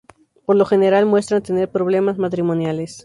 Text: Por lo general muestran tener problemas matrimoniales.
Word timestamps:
Por 0.47 0.55
lo 0.55 0.65
general 0.65 1.05
muestran 1.05 1.43
tener 1.43 1.69
problemas 1.69 2.17
matrimoniales. 2.17 2.97